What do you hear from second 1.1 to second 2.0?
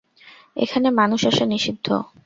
আসা নিষিদ্ধ।